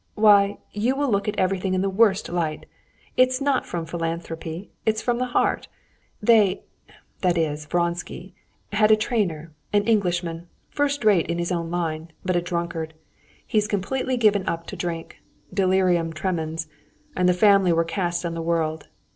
[0.15, 2.65] "Why, you will look at everything in the worst light.
[3.17, 5.67] It's not from philanthropy, it's from the heart.
[6.23, 12.41] They—that is, Vronsky—had a trainer, an Englishman, first rate in his own line, but a
[12.41, 12.95] drunkard.
[13.45, 18.87] He's completely given up to drink—delirium tremens—and the family were cast on the world.